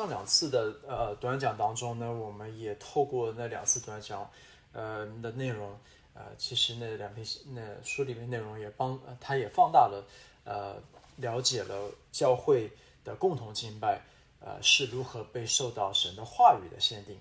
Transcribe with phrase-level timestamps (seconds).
[0.00, 4.30] 上两次的呃短讲当中呢，我们也透过那两次短讲，
[4.72, 5.78] 呃的内容，
[6.14, 10.02] 呃，其实那两篇那书里面内容也帮，它也放大了，
[10.44, 10.82] 呃，
[11.16, 12.70] 了解了教会
[13.04, 14.00] 的共同敬拜，
[14.40, 17.18] 呃，是如何被受到神的话语的限定。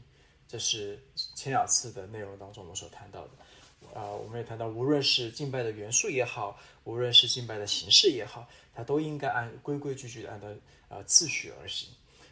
[0.47, 0.97] 这是
[1.35, 10.47] 前两次的内容当中我所谈到的，啊，我们也谈到，无论是敬拜的元素也好，无论是敬拜的形式也好，它都应该按规规矩矩的按照
[10.87, 11.89] 呃次序而行。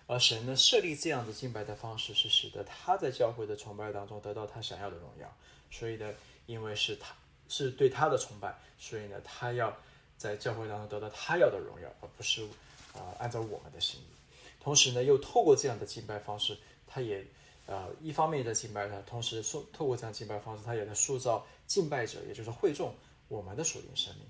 [0.08, 5.32] 而神呢设立这样的敬拜的方式，是使得他在教会的崇拜当中得到他想要的荣耀。
[5.70, 6.12] 所以呢，
[6.48, 7.14] 因为是他
[7.48, 9.78] 是对他的崇拜，所以呢，他要
[10.18, 12.44] 在教会当中得到他要的荣耀，而不是
[12.94, 14.06] 啊按照我们的心意。
[14.60, 17.24] 同时呢，又透过这样的敬拜方式，他也。
[17.70, 22.96] 呃，一方面在敬拜他，同时塑透过这样敬拜方式，他也在塑造敬拜者，也就是会众
[23.28, 24.24] 我们的属灵生命。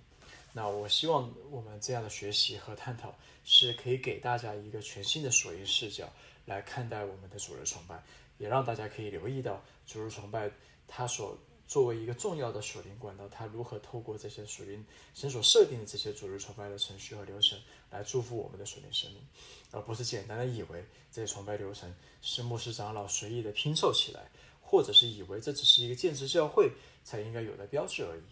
[0.57, 3.13] 那我希望我们这样的学习和探讨，
[3.45, 6.11] 是可以给大家一个全新的属灵视角
[6.45, 8.03] 来看待我们的主日崇拜，
[8.39, 10.49] 也让大家可以留意到主日崇拜
[10.87, 17.59] 它所作为一个重要的属灵管道，它如何透过这些属灵神所设定的这些主日崇拜的程序和流程
[17.91, 19.21] 来祝福我们的属灵生命。
[19.69, 26.71] 而不是简单的以为这些崇拜流程是牧师长老随意的拼凑起来，或者是以为这只是一个建制教会
[27.03, 28.23] 才应该有的标志而已。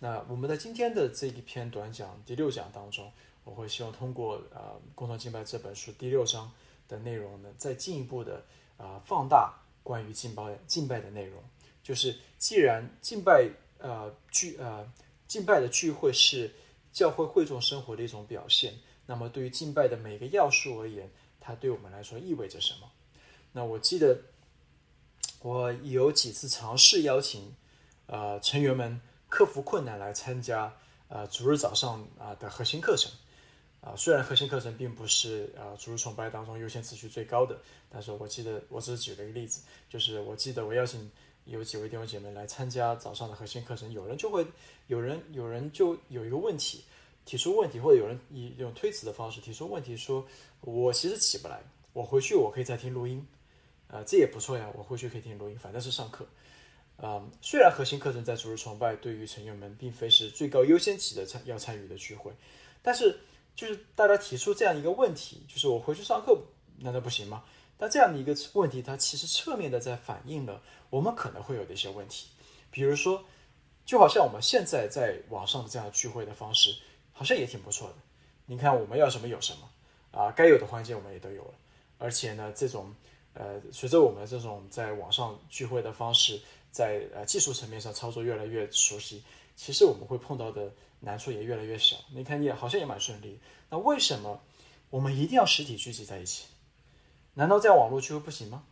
[0.00, 3.12] 那我们在今天的这一篇短讲第六讲当中，
[3.44, 4.60] 我会希望通过呃
[4.94, 6.50] 《共同敬拜》这本书第六章
[6.86, 8.44] 的内容呢，再进一步的
[8.76, 11.42] 啊放大关于敬拜敬拜的内容。
[11.82, 14.90] 就是既然敬拜呃聚呃
[15.26, 16.52] 敬拜的聚会是
[16.92, 18.74] 教会会众生活的一种表现。
[19.06, 21.10] 那么，对于敬拜的每个要素而言，
[21.40, 22.90] 它对我们来说意味着什么？
[23.52, 24.20] 那我记得
[25.40, 27.56] 我有几次尝试邀请
[28.06, 30.72] 呃成员们克服困难来参加
[31.08, 33.12] 呃主日早上啊的核心课程
[33.80, 33.94] 啊。
[33.96, 41.10] 虽然核心课程并不是呃主日崇拜当中优先次序最高的，但是我记得我只是举了一个例子，就是我记得我邀请
[41.44, 44.46] 有几位弟兄姐妹来参加早上的核心课程，有人就会
[44.86, 46.84] 有人有人就有一个问题。
[47.24, 50.26] 提出问题，或者有人以这种推辞的方式提出问题，说
[50.62, 51.60] 我其实起不来，
[51.92, 53.22] 我回去我可以再听录音，
[53.88, 56.26] 啊，这也不错呀，我回去可以听录音，反正是上课，
[56.98, 62.30] 啊，虽然核心课程在主日崇拜对于成员们并非是最高优先级的参要参与的聚会，
[62.82, 63.20] 但是
[63.56, 66.38] 就是大家提出这样一个问题，就是我回去上课
[66.80, 67.44] 难道不行吗？
[67.76, 70.60] 但这样的一个问题，它其实侧面的在反映了
[70.90, 72.28] 我们可能会有的一些问题，
[72.70, 73.24] 比如说，
[73.86, 76.74] 就好像我们现在在网上的这样聚会的方式。
[77.10, 77.94] 好像也挺不错的，
[78.46, 79.68] 你看我们要什么有什么，
[80.12, 81.54] 啊，该有的环节我们也都有了，
[81.98, 82.94] 而且呢，这种
[83.34, 89.22] 呃，随着我们这种在网上聚会的方式，在呃技术层面上操作越来越熟悉，
[89.56, 91.96] 其实我们会碰到的难处也越来越小。
[92.12, 93.40] 你看也好像也蛮顺利。
[93.70, 94.40] 那为什么
[94.90, 96.46] 我们一定要实体聚集在一起？
[97.34, 98.64] 难道在网络聚会不行吗？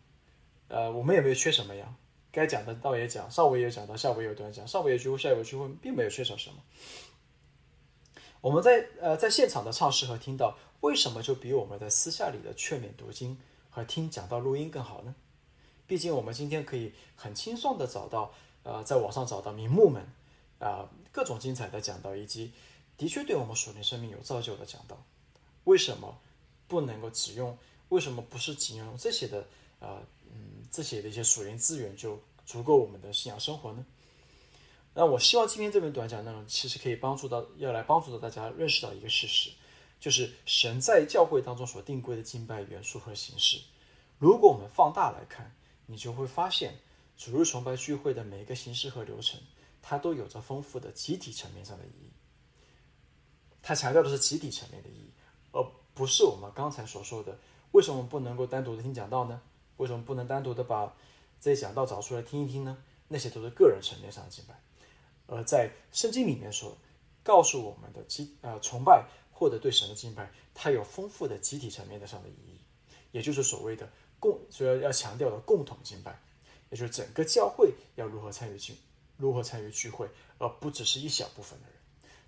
[0.69, 1.95] 呃，我们也没有缺什么呀，
[2.33, 6.57] 该讲的倒也讲，上午也讲到，下午也有段讲，上午也聚会，下午聚会，并没有缺少什么。
[8.41, 13.39] 我们在呃在现场的唱诗和听到，为什么就比我们在私下里的劝勉读经
[13.71, 15.15] 和听讲道录音更好呢？
[15.87, 18.33] 毕竟我们今天可以很轻松的找到，
[18.63, 20.05] 呃，在网上找到名目们
[20.59, 22.53] 啊各种精彩的讲道，以及
[22.97, 25.03] 的确对我们属灵生命有造就的讲道。
[25.65, 26.19] 为什么
[26.67, 27.57] 不能够只用？
[27.89, 29.47] 为什么不是仅用这些的
[29.79, 30.03] 呃
[30.33, 33.87] 嗯这些的一些属灵资源就足够我们的信仰生活呢？
[34.95, 39.51] 那我希望今天这篇短讲内容，其实可以帮助到，要来帮助到大家认识到一个事实，
[40.01, 43.61] 就是神在教会当中所定规的敬拜元素和形式。
[44.19, 45.55] 如果我们放大来看，
[45.87, 46.75] 你就会发现，
[47.17, 49.41] 主日崇拜聚会的每一个形式和流程，
[49.81, 52.13] 它都有着丰富的集体层面上的意义。
[53.63, 55.11] 它强调的是集体层面的意义，
[55.53, 55.65] 而
[55.95, 57.39] 不是我们刚才所说的，
[57.73, 59.41] 为什么不能够单独的听讲道呢？
[59.77, 60.95] 为什么不能单独的把
[61.41, 62.79] 这些讲道找出来听一听呢？
[63.09, 64.61] 那些都是个人层面上的敬拜。
[65.27, 66.77] 而在圣经里面说，
[67.23, 72.61] 告诉我们的基呃崇拜或者对神的敬拜，它有丰富的集体层面的上的意义，
[73.11, 76.19] 也就是所谓的共，所要要强调的共同敬拜，
[76.71, 78.77] 也就是整个教会要如何参与聚，
[79.17, 80.09] 如何参与聚会，
[80.39, 81.77] 而不只是一小部分的人。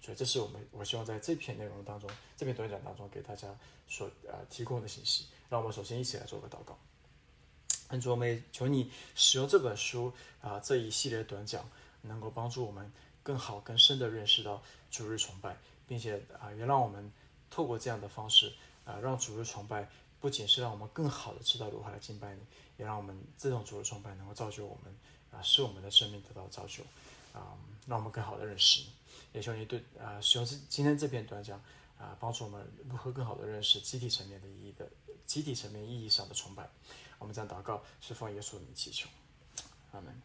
[0.00, 3.48] 所以这是我们我希望在这篇内容当中，这篇短讲当中给大家
[3.88, 5.26] 所呃提供的信息。
[5.48, 6.78] 让我们首先一起来做个祷告，
[7.98, 11.68] 主我们求你使用这本书啊这一系列短讲。
[12.02, 12.90] 能够帮助我们
[13.24, 15.56] 更好、更深的认识到主日崇拜，
[15.88, 17.12] 并且啊，也让我们
[17.50, 18.52] 透过这样的方式
[18.84, 22.40] 啊，让主日崇拜不仅是让我们更好的知道如何来敬拜你，
[22.76, 24.92] 也让我们这种主的崇拜能够造就我们
[25.30, 26.82] 啊，使我们的生命得到造就
[27.32, 27.56] 啊，
[27.86, 28.88] 让我们更好的认识你。
[29.32, 31.62] 也希望你对啊，使用这今天这篇短讲
[31.98, 34.88] 啊，帮助我们如何更好的认识集体层面的意义的
[35.26, 36.68] 集体层面意义上的崇拜。
[37.18, 39.08] 我们将祷告，是奉耶稣名祈求，
[39.92, 40.22] 阿门。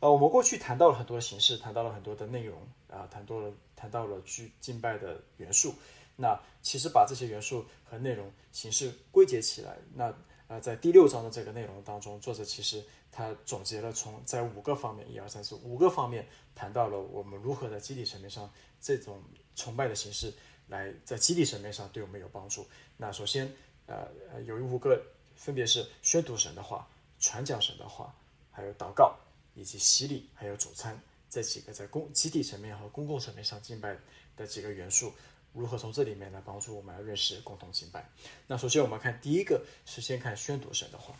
[0.00, 2.60] 呃，我们过去谈到了很多形式，谈到了很多的内容
[2.90, 5.74] 啊，谈多了谈到了去敬拜的元素。
[6.16, 10.14] 那其实把这些元素和内容形式归结起来，那
[10.48, 19.22] 呃，在第六章的这个内容当中，作者其实他总结了从在五个方面，一二三四五个方面谈到了我们如何在集体层面上这种
[19.54, 20.32] 崇拜的形式
[20.68, 22.66] 来在集体层面上对我们有帮助。
[22.96, 23.50] 那首先
[23.86, 25.02] 呃呃有五个，
[25.36, 26.88] 分别是宣读神的话、
[27.18, 28.14] 传讲神的话，
[28.50, 29.16] 还有祷告。
[29.54, 30.98] 以及洗礼，还有主餐
[31.28, 33.94] 这几个在公集体层面和公共层面上敬拜
[34.34, 35.12] 的几个元素，
[35.52, 38.08] 如何从这里面来帮助我们来认识共同敬拜？
[38.46, 41.14] 那首先我们看第一个是先看宣读神的话，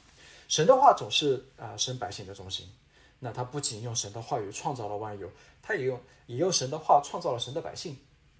[0.48, 2.68] 神的话总是啊神百姓的中心。
[3.20, 5.30] 那他不仅用神的话语创造了万有，
[5.62, 7.96] 他也用也用神的话创造了神的百姓。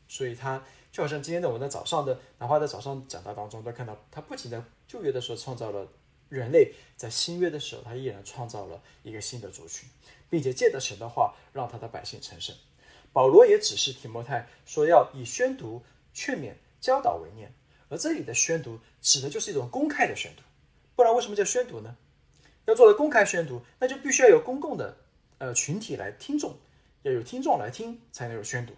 [0.09, 5.87] 所以他就好像今天的我们在早上的，哪怕在早上讲道当中都看到，他不仅在旧约的时候创造了。
[6.29, 9.87] 人类在新约的时候，他依然创造了一个新的族群，
[10.31, 12.57] 并且借着神的话，让他的百姓成圣。
[13.13, 15.83] 保罗也指示提摩太说，要以宣读、
[16.15, 17.53] 劝勉、教导为念。
[17.89, 20.43] 而这里的宣读，指的就是一种公开的宣读。
[20.97, 21.97] 不然，为什么叫宣读呢？
[22.65, 24.97] 要做的公开宣读，那就必须要有公共的
[25.39, 26.57] 呃群体来听众，
[27.03, 28.73] 要有听众来听，才能有宣读。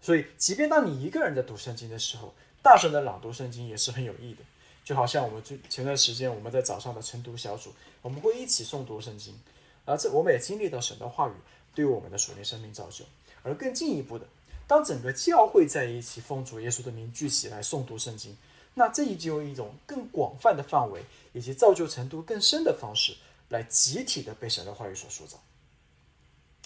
[0.00, 4.40] 所以，即便当你一个人在读圣经的时候，大声的朗读圣经也是很有益的。
[4.84, 7.72] 就好像我们最前段时间我们在早上的晨读小组，
[8.02, 9.40] 我们会一起诵读圣经，
[9.86, 11.32] 而这我们也经历到神的话语
[11.74, 13.06] 对我们的属灵生命造就。
[13.44, 14.26] 而更进一步的，
[14.66, 18.36] 当整个教会在一起奉主耶稣的名聚起来诵读圣经，
[18.74, 23.14] 那这已经有一种更广泛的范围以及造就程度更深的方式，
[23.50, 25.40] 来集体的被神的话语所塑造。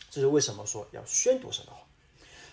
[0.08, 1.80] 这是为什么说要宣读神的话？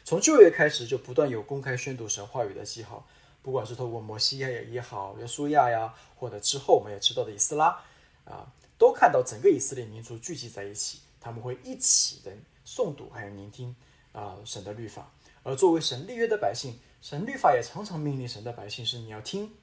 [0.03, 3.07] 从旧约开始就不断有公开宣读神话语的记号。
[3.41, 7.79] 不管是透过摩西亚也好，约书亚呀，或者之后我们也知道的以斯拉，
[8.23, 12.31] 啊，都看到整个以色列民族聚集在一起，他们会一起的
[12.65, 13.75] 诵读还有聆听
[14.15, 15.11] 啊神的律法。
[15.43, 19.53] 而作为神立约的百姓，神律法也常常命令神的百姓是你要听，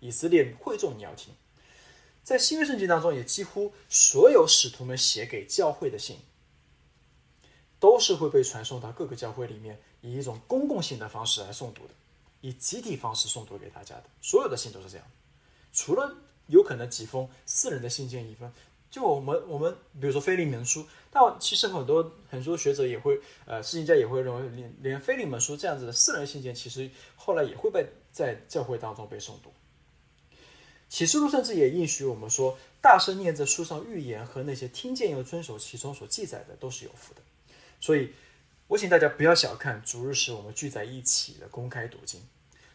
[0.00, 1.32] 以色列会众你要听。
[2.22, 6.18] 在新约圣经当中，也几乎所有使徒们写给教会的信，
[7.80, 11.94] 都是会被传送到各个教会里面，以一种公共性的方式来诵读的。
[12.42, 15.06] 以集体方式诵读给大家的，所有的信都是这样，
[15.72, 16.12] 除了
[16.48, 18.52] 有可能几封私人的信件一封，
[18.92, 29.52] 就我们我们比如说非利门书，但其实很多很多学者也会，呃，事情家也会认为，连连非利门书这样子的私人信件，其实后来也会被在教会当中被诵读。
[30.88, 37.22] 启示录甚至也应许我们说，大声念着书上预言和那些听见又遵守其中所记载的，都是有福的。
[37.80, 38.12] 所以。
[38.68, 42.22] 我请大家不要小看主日时我们聚在一起的公开读经。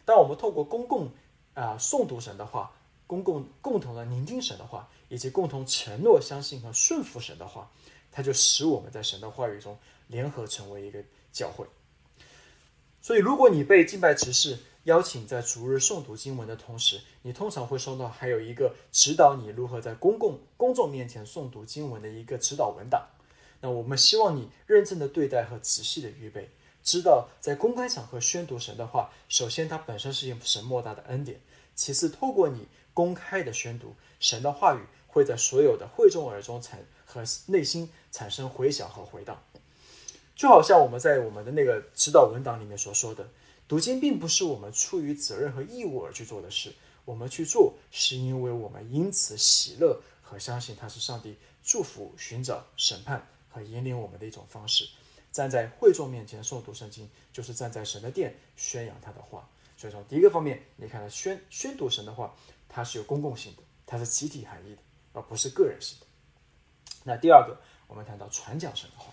[0.04, 1.10] 当我们透过公共
[1.54, 2.70] 啊诵读神的话，
[3.08, 7.72] 公共共同的聆听神的话，以及共同承诺相信和顺服神的话，
[8.12, 9.76] 它就使我们在神的话语中
[10.06, 11.02] 联合成为一个
[11.32, 11.66] 教会。
[13.00, 23.08] 所以，如果你被敬拜执事邀请在逐日诵读经文的同时，你通常会收到还有一个指导你如何在公共公众面前诵读经文的一个指导文档。
[23.60, 26.50] 那我们希望你认真的对待和仔细的预备，
[26.82, 31.40] 知道在公开场合宣读神的话，首先它本身是一神莫大的恩典，
[31.74, 32.68] 其次透过你
[32.98, 39.40] 公开的宣读神的话语，会在所有的会众耳中产和内心产生回响和回荡。
[40.34, 43.28] 就好像我们在我们的那个指导文档里面所说的，
[43.68, 46.72] 读经并不是我们出于责任和义务而去做的事，
[47.04, 53.24] 我们去做是因为我们因此喜乐和相信它是上帝祝福、寻找、审判。
[53.50, 54.86] 和引领我们的一种方式，
[55.32, 59.48] 站在会众面前诵读圣经，就是站在神的殿宣扬他的话。
[59.74, 62.36] 所以从第一个方面，你看到宣宣读神的话，
[62.68, 64.82] 它是有公共性的，它是集体含义的，
[65.14, 66.06] 而不是个人性的。
[67.04, 69.12] 那第二个，我们谈到传讲神的话，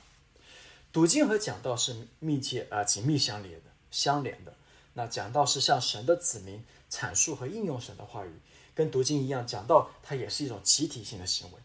[0.92, 4.54] 读经和讲道是密切啊紧密相连的，相连的。
[4.94, 8.32] 那讲道是向神的子民阐述和应用神的话语，
[8.74, 11.60] 跟读经一样，讲道它也是一种集体性的行为。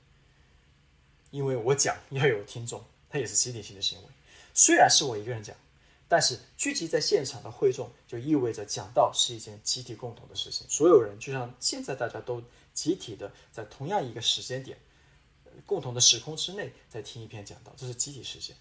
[1.30, 4.04] 因为我讲要有听众，它也是集体性的行为。
[4.52, 5.56] 虽然是我一个人讲，
[6.10, 10.66] 但是聚集在现场的会众就意味着讲道是一件集体共同的事情。
[10.68, 12.42] 所有人就像现在大家都
[12.74, 14.76] 集体的在同样一个时间点、
[15.64, 18.56] 共同的时空之内在听一篇讲道，这是集体事件。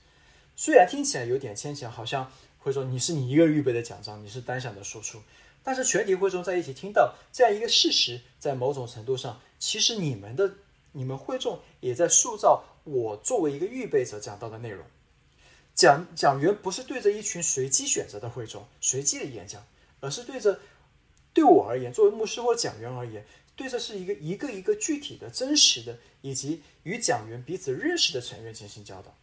[0.56, 5.20] 虽然听起来有点牵强，好像会说你是你一个预备的讲章，你是单向的输出，
[5.63, 10.53] 但是全体会众在一起听到这样一个事实，在某种程度上，其实你们的。
[10.91, 14.84] 你们会众也在塑造我作为一个预备者讲到的内容。
[15.79, 19.65] 讲讲员不是对着一群随机选择的会众随机的演讲，
[20.01, 20.59] 而是对着
[21.31, 29.15] 对我而言，作为牧师或讲员而言，对着是一个一个一个具体的、真实的，以及与讲员彼此认识的成员进行教导。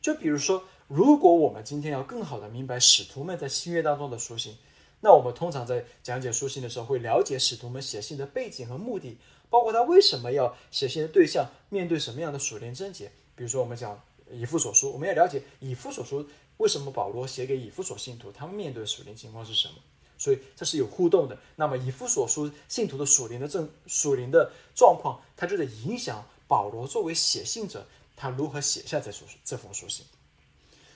[0.00, 4.56] 就比如说，如果我们今天要更好的明白使徒们在新约当中的书信，
[5.00, 9.18] 那我们通常在讲解书信的时候，会了解使徒们写信的背景和目的，
[9.50, 13.12] 包括他为什么要写信的对象面对什么样的属灵症结。
[13.36, 19.74] 比如说，我们讲以弗所书，我们要了解以弗所书为什么保罗写给以弗所信徒，他们面对的属灵情况是什么。
[20.20, 21.38] 所以这是有互动的。
[21.54, 30.04] 那么以弗所书信徒的属灵的正属灵的状况，它就在影响保罗作为写信者，他如何写下这书这封书信。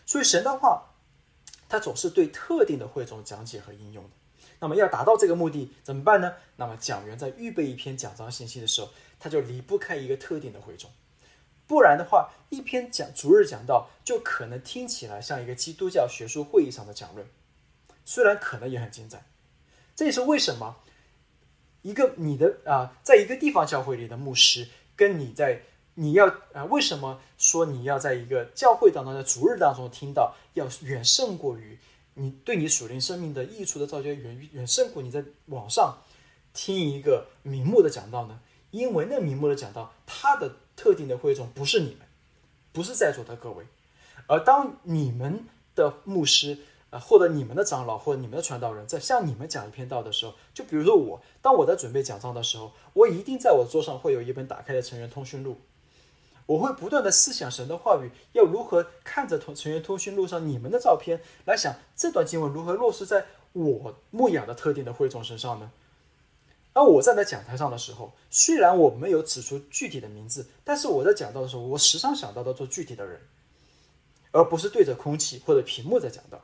[0.04, 0.90] 所以神的话，
[1.68, 4.10] 它总是对特定的会众讲解和应用的。
[4.58, 6.34] 那么要达到这个目的怎么办呢？
[6.56, 10.90] 那么讲员在预备一篇讲章信息的时候，他就离不开一个特定的会众。
[11.72, 17.26] 不然的话，一篇讲逐日讲道就可能听起来像一个基督教学术会议上的讲论，
[18.04, 19.24] 虽然可能也很精彩。
[19.96, 20.76] 这也是为什么
[21.80, 25.62] 一个你的啊，在一个地方教会里的牧师，跟你在
[25.94, 31.78] 你要啊，为什么说你要在一个教会当中在逐日当中听到，要远胜过于
[32.12, 36.02] 你对你属灵生命的益处的造就，远远胜过你在网上
[36.52, 38.40] 听一个名目的讲道呢？
[38.72, 40.56] 因为那名目的讲道，它的。
[40.76, 41.98] 特定的会众不是你们，
[42.72, 43.64] 不是在座的各位，
[44.26, 46.58] 而当你们的牧师
[46.90, 55.58] 啊，或者你们的长老，或者你们的传道人，在向你们讲一篇道的时候，就比如说我，当我在准备讲章的时候，我一定在我桌上会有一本打开的成员通讯录，
[56.46, 65.70] 我会不断的思想神的话语，要如何看着同成员通讯录上你们的照片，来想这段经文如何落实在我牧养的特定的会众身上呢？
[66.74, 73.20] 而我站在讲台上的时候，虽然我没有指出具体的名字，但是我在讲到的时候，我时常想到的做具体的人，
[74.30, 76.40] 而不是对着空气或者屏幕在讲到。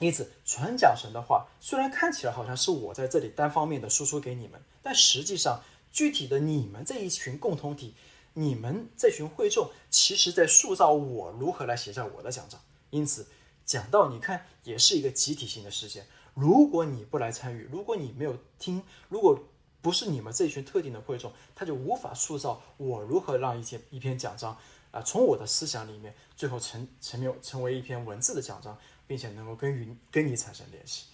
[0.00, 7.94] 因此，传讲神的话，虽然看起来好像是我在这里单方面的输出给你们，但实际上，具体的你们这一群共同体，
[8.32, 12.60] 你们这群会众，其实在塑造我如何来写下我的讲章。
[12.90, 13.28] 因此，
[13.64, 16.08] 讲到你看，也是一个集体性的事件。
[16.34, 19.38] 如果你不来参与，如果你没有听，如果
[19.80, 24.56] 不是你们这群特定的会众，他就无法塑造我如何让一篇一篇讲章
[24.90, 28.76] 啊，从我的思想里面最后成成为成为一篇文字的讲章，
[29.06, 31.06] 并且能够跟与跟你产生联系。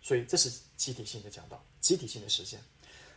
[0.00, 2.60] 所以这是集体性的讲道，集体性的实现。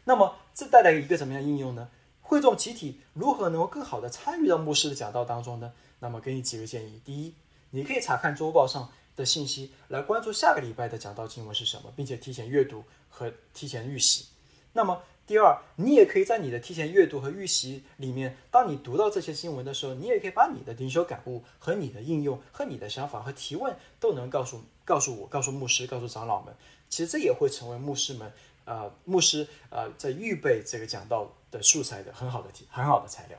[0.05, 1.89] 那么这带来一个怎么样应用呢？
[2.21, 5.73] 会众集体如何能够更好的参与到牧师的讲道当中呢？
[5.99, 7.35] 那么给你几个建议：第一，
[7.69, 8.89] 你可以查看周报上。
[9.15, 14.27] 的信息来关注下个礼拜的讲道经文是什么，并且提前阅读和提前预习。
[14.73, 26.53] 那么第二，你也可以在你的提前阅读和预习里面，当你读到这些新闻的时候，你也可以把你的灵修感悟和你的应用和你的想法和提问都能告诉告诉我，告诉牧师，告诉长老们。
[26.89, 28.31] 其实这也会成为牧师们
[28.65, 33.37] 呃牧师呃在预备这个讲道的素材的很好的题很好的材料。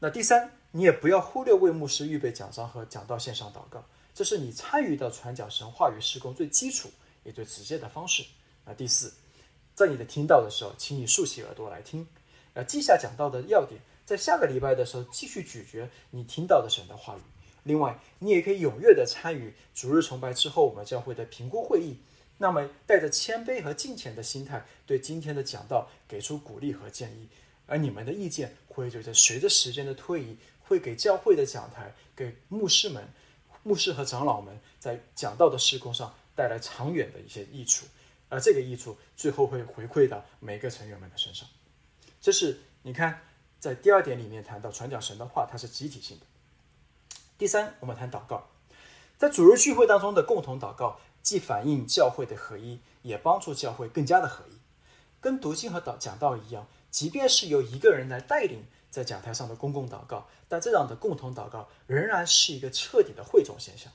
[0.00, 3.84] 那第三，你也不要忽略为牧师预备讲章和讲道线上祷告。
[4.18, 6.90] 这是你参与到传讲神话语施工最基础
[7.22, 8.24] 也最直接的方式。
[8.64, 9.12] 那第四，
[9.76, 12.04] 在你的听到的时候，请你竖起耳朵来听，
[12.54, 17.20] 呃，记下讲到的要点，在下个礼拜的时候继续咀嚼你听到的神的话语。
[17.62, 21.96] 另外，你也可以踊跃的参与主日崇拜之后我们教会的评估会议，
[22.38, 27.28] 那么带着谦卑和敬虔的心态，对今天的讲道给出鼓励和建议，
[27.66, 33.08] 而你们的意见会随着随着时间的推移，会给教会的讲台，给牧师们。
[33.68, 37.84] 牧师和长老们在讲道的施工上带来长远的一些益处，
[38.30, 41.46] 而这个益处最后会回馈到每个成员们的身上。
[42.18, 43.20] 这是你看，
[43.60, 46.24] 在第二点里面谈到传讲神的话，它是集体性的。
[47.36, 48.48] 第三，我们谈祷告，
[49.18, 54.56] 在主日聚会当中的共同祷告，既反映教会的合一，也帮助教会更加的合一。
[55.20, 58.64] 跟读经和祷讲道一样，即便是由一个人来带领。
[58.90, 63.92] 在讲台上的公共祷告，但这样的共同祷告仍然是一个彻底的汇总现象。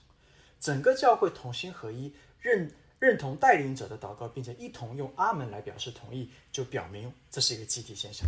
[0.60, 8.28] 整个教会同心合一，认认同带领者的祷告，并且一同用阿门来表示同意，就表明这是一个集体现象。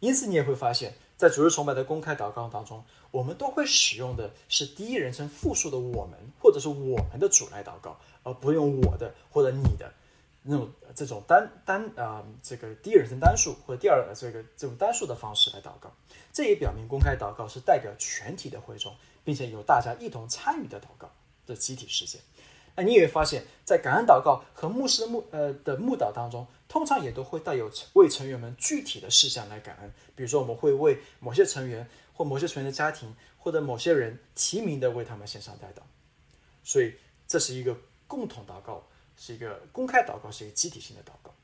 [0.00, 9.92] 因此，你也会发现，在主日崇拜的公开祷告当中，我们都会使用的是第一人称复数的“我们”或者是我们的主来祷告，而不用我的或者你的。
[10.46, 15.90] 那种这种单单啊，这个第一人称单数或第二这个这种单数的方式来祷告，
[16.34, 21.10] 这也表明公开祷告是代表全体的会众，并且由大家一同参与的祷告
[21.46, 22.20] 的集体事件。
[22.76, 35.80] 那你也会发现，在感恩祷告和牧师的牧呃的牧祷当中，通常也都会带有为成员们具体的事项来感恩，比如说我们会为某些成员或某些成员的家庭或者某些人提名的为他们献上代祷。
[36.62, 36.94] 所以
[37.26, 37.74] 这是一个
[38.06, 38.86] 共同祷告。
[39.16, 41.34] 是一个公开祷告，是一个集体性的祷告。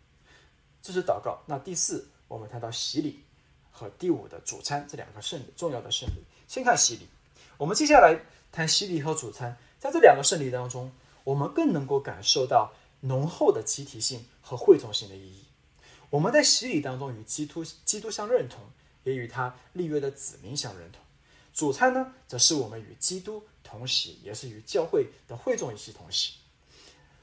[0.82, 1.42] 这是祷告。
[1.46, 3.22] 那第四，我们谈到洗礼
[3.70, 6.24] 和第五的主餐这两个圣礼，重要的圣礼。
[6.48, 7.06] 先看洗礼，
[7.58, 8.18] 我们接下来
[8.50, 10.90] 谈洗礼和主餐，在这两个圣礼当中，
[11.22, 15.44] 我们更能够感受到浓厚的集体性和汇总性的意义。
[16.10, 18.58] 我们在洗礼当中与基督基督相认同，
[19.04, 21.00] 也与他立约的子民相认同。
[21.52, 26.39] 主餐呢，则是我们与基督同洗，也是与教会的会众一起同洗。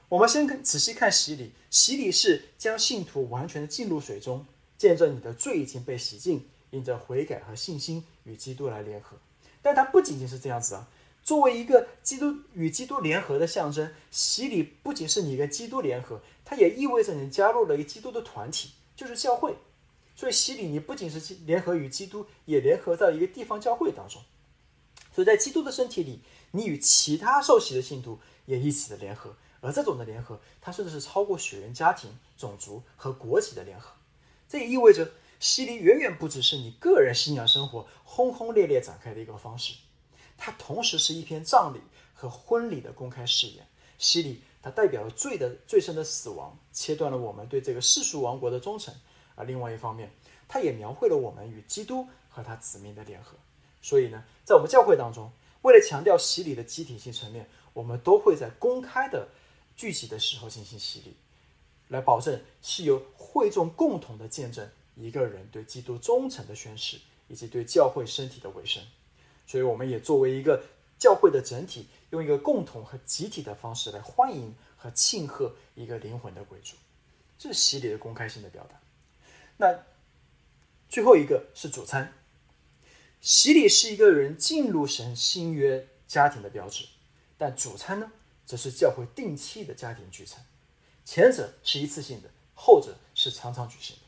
[0.08, 4.46] 我们先看仔细看洗礼，洗礼是将信徒完全的浸入水中，
[4.78, 9.18] 见证你的罪已经被洗净，因着悔改和信心与基督来联合。
[9.60, 10.88] 但它不仅仅是这样子啊，
[11.22, 19.56] 作为一个基督与基督联合的象征，洗礼不仅是你跟基督联合，它也意味着你加入了一个基督的团体，就是教会。
[20.16, 24.22] 所以洗礼，你不仅是联合与基督，也联合在一个地方教会当中。
[25.14, 26.20] 所以在基督的身体里，
[26.52, 29.36] 你与其他受洗的信徒也一起的联合。
[29.60, 33.92] 而这种的联合，它甚至是超过血缘家庭、种族和国籍的联合。
[34.48, 35.10] 这也意味着
[35.40, 39.74] 洗礼远远不只是你个人信仰生活轰轰烈烈展开的一个方式，
[40.36, 41.80] 它同时是一篇葬礼
[42.14, 43.66] 和婚礼的公开誓言。
[43.98, 48.94] 洗礼它代表了罪的最深的死亡，切断了我们对这个世俗王国的忠诚。
[49.34, 50.12] 而另外一方面，
[50.46, 53.36] 它也描绘了我们与基督和他子民的联合。
[53.82, 55.30] 所以呢，在我们教会当中，
[55.62, 59.28] 为了强调洗礼的集体性层面，我们都会在公开的
[59.78, 61.14] 聚集的时候进行洗礼，
[61.86, 68.82] 来保证是由会众共同的见证一个人对基督忠诚的宣誓，以及对教会身体的委身。
[69.46, 70.64] 所以，我们也作为一个
[70.98, 76.74] 教会的整体，用一个共同和集体的方式来欢迎和庆贺一个灵魂的归主。
[77.38, 78.80] 这是洗礼的公开性的表达。
[79.58, 79.78] 那
[80.88, 82.12] 最后一个是主餐，
[83.20, 86.84] 洗礼是一个人进入神新约家庭的标志，
[87.38, 88.10] 但主餐呢，
[88.48, 90.42] 则是教会定期的家庭聚餐，
[91.04, 94.02] 前者是一次性的，后者是常常举行的。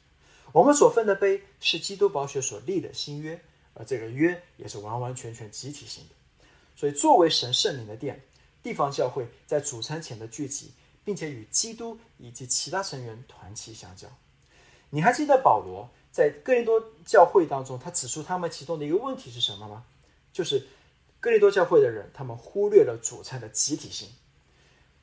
[0.53, 3.39] 我们所分的杯是基督宝血所立的新约，
[3.75, 6.15] 而这个约也是完完全全集体性的。
[6.75, 8.23] 所以，作为神圣灵的殿，
[8.63, 10.73] 地方教会在主餐前的聚集，
[11.05, 14.09] 并且与基督以及其他成员团契相交。
[14.89, 19.85] 你还记得保罗在哥林多教会当中，他指出他们其中的一个问题是什么吗？
[20.33, 20.67] 就是
[21.21, 24.09] 哥林多教会的人，他们忽略了主餐的集体性。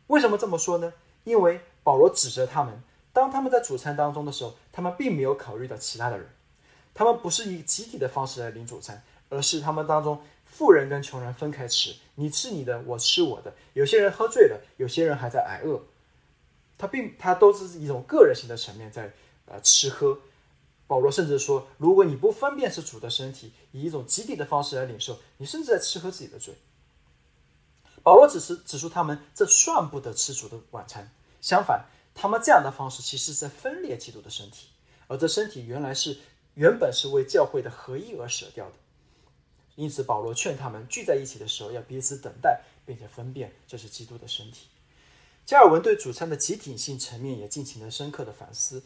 [0.07, 0.93] 为什么这么说呢？
[1.23, 2.81] 因为保罗指责他们，
[3.13, 6.27] 当他们在主餐当中的时候，他们并没有考虑到其他的人，
[6.93, 13.53] 他们不是以集体的方式来领主餐，而是他们当中富人跟穷人分开吃，你吃你的，我吃我的。
[13.73, 15.81] 有些人喝醉了，有些人还在挨饿，
[16.77, 19.13] 他并他都是一种个人性的层面在。
[19.49, 20.19] 呃，吃喝，
[20.87, 26.53] 保罗甚至说，如果你不分辨是主的身体，以一种集体的方式来领受，你甚至在吃喝自己的罪。
[28.07, 34.69] 保罗只是指出他们这算不得吃主的晚餐，相反，他们这样的方式其实是在分裂基督的身体，
[35.07, 36.17] 而这身体原来是
[36.53, 38.75] 原本是为教会的合一而舍掉的。
[39.75, 44.67] 因此，保罗劝他们聚在一起的时候要彼此等待，并且分辨这是基督的身体。
[45.45, 48.81] 加尔文对主餐的集体性层面也进行了深刻的反思。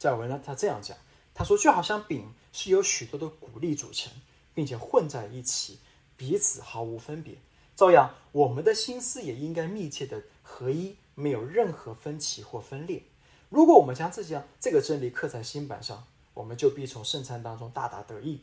[0.00, 0.98] 加尔文呢，他这样讲，
[1.32, 4.12] 他说就好像饼是由许多的谷粒组成，
[4.52, 5.78] 并且混在一起，
[6.16, 7.36] 彼此毫无分别。
[7.78, 13.04] 照样，我们的心思也应该密切的合一，没有任何分歧或分裂。
[13.50, 16.02] 如果我们将这项这个真理刻在心板上，
[16.34, 18.40] 我们就必从圣餐当中大大得益。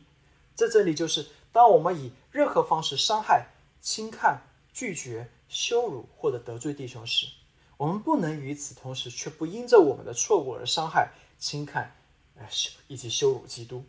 [0.55, 3.47] 这真理就是：当我们以任何方式伤害、
[3.81, 7.27] 轻看、拒绝、羞辱或者得罪弟兄时，
[7.75, 11.93] 我们不能与此同时，却不因着我们的错误而伤害、轻看，
[12.37, 12.47] 呃，
[12.87, 13.83] 以及羞辱基督。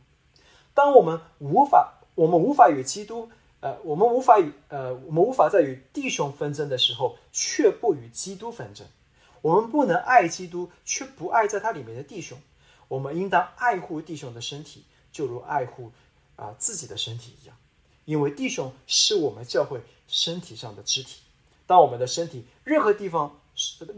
[0.74, 8.86] 当我们无法，我们无法与基督，呃，我们无法与，呃，我们无法在与弟兄纷争的时候，却不与基督纷争。
[9.42, 12.38] 我们不能爱基督，却不爱在他里面的弟兄。
[12.88, 15.90] 我们应当爱护弟兄的身体，就如爱护
[16.36, 17.56] 啊自己的身体一样，
[18.04, 21.22] 因为弟兄是我们教会身体上的肢体。
[21.66, 23.40] 当我们的身体任何地方，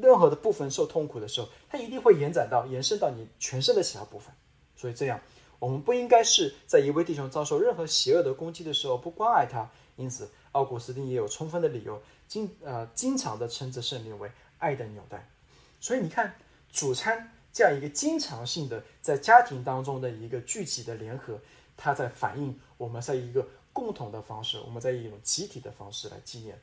[0.01, 4.33] 任何的部分受痛苦的时候，它一定会延展到、延伸到你全身的其他部分。
[4.77, 5.21] 所以这样，
[5.59, 9.71] 我们不应该是在一位弟兄遭受任何邪恶的攻击的时候不关爱他。
[9.97, 15.29] 因此，奥古斯丁也有充分的理由，经呃经常的称这圣灵为爱的纽带。
[15.81, 16.37] 所以你看，
[16.71, 21.41] 主餐这样一个经常性的在家庭当中的一个聚集的联合，
[21.77, 26.57] 它在反映我们在一个共同的方式，我们在一种集体的方式来纪念。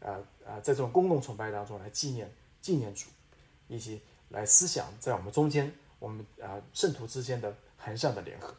[0.00, 2.32] 呃呃，在这种公共崇拜当中来纪念
[2.62, 3.08] 纪念主，
[3.66, 8.54] 以及来思想在我们中间，我们啊圣徒之间的横向的联合。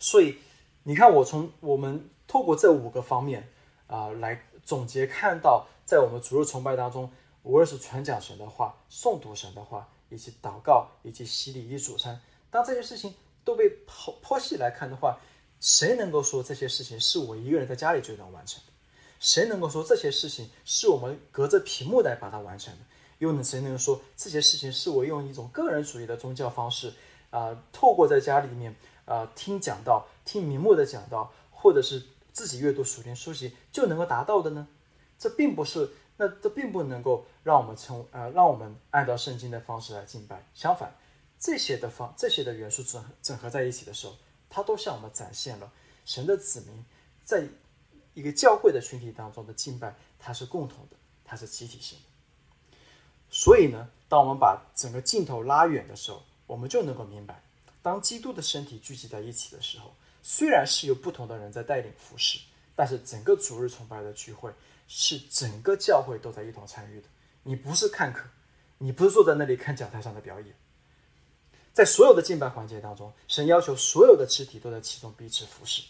[0.00, 0.38] 所以
[0.82, 3.48] 你看，我从我们透过这五个方面
[3.86, 7.10] 啊来总结，看到在我们主日崇拜当中，
[7.42, 15.18] 无论是传讲神的话、诵读神的话，以及祷告，以及洗礼与主餐，当这些事情都被剖剖析来看的话，
[15.60, 18.72] 谁能够说这些事情是我一个人在家里就能完成的？
[19.20, 22.80] 谁能够说这些事情是我们隔着屏幕来把它完成的？
[23.18, 26.94] 又能谁能说这些事情是我用一种个人主义的宗教方式
[27.30, 34.68] 啊，透过在家里面啊听讲道、听明目的讲道，或者是自己阅读属灵书籍就能够达到的呢？
[35.18, 40.46] 这并不是，那这并不能够让我们成呃，让我们按照圣经的方式来敬拜。
[40.54, 40.94] 相反，
[41.38, 44.14] 这些的方这些的元素整整合在一起的时候。
[44.50, 45.70] 它都向我们展现了
[46.06, 46.82] 神的子民
[47.22, 47.46] 在
[48.14, 52.76] 一个教会的群体当中的敬拜，它是共同的，它是集体性的。
[53.28, 57.40] 所以呢，当我们把整个镜头拉远的时候，我们就能够明白，
[57.82, 62.40] 当基督的身体聚集在一起的时候，虽然是由不同的人在带领服侍，
[62.74, 64.50] 但是整个主日崇拜的聚会
[64.88, 67.06] 是整个教会都在一同参与的。
[67.42, 68.24] 你不是看客，
[68.78, 70.54] 你不是坐在那里看讲台上的表演。
[71.72, 75.82] 在所有的敬拜环节当中，神要求所有的肢体都在其中彼此服侍，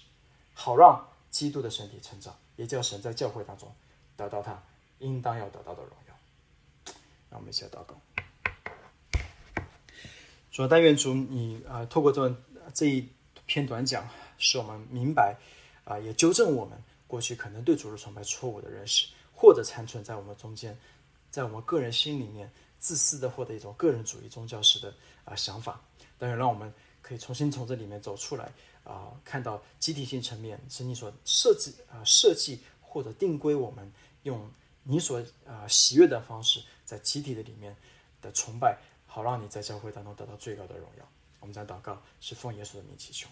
[0.52, 3.72] 好让基督的身体成长，也叫神在教会当中
[4.16, 4.62] 得到他
[4.98, 6.14] 应当要得到的荣耀。
[7.30, 7.98] 让我们一起来祷告。
[10.50, 12.34] 主，但愿主你啊，透过这
[12.74, 13.08] 这一
[13.46, 14.08] 篇短讲，
[14.38, 15.36] 使我们明白
[15.84, 20.78] 啊，也纠正我们过去可能对主日崇拜错误的认识，或者残存在我们中间，
[21.30, 24.94] 在我们个人心里面自私的或者一种个人主义宗教式的。
[25.28, 25.78] 啊，想法，
[26.16, 28.50] 当然让我们可以重新从这里面走出来
[28.82, 34.50] 啊，看到集体性层面是你所设计啊设计或者定规，我们用
[34.84, 37.76] 你所啊喜悦的方式，在集体的里面
[38.22, 38.78] 的崇拜，
[39.18, 41.04] 好让你在教会当中得到最高的荣耀。
[41.40, 43.28] 我们讲祷告，是奉耶稣的名祈求。